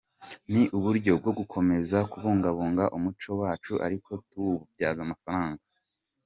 [0.51, 5.63] Ni uburyo bwo gukomeza kubungabunga umuco wacu ariko tuwubyaza amafaranga.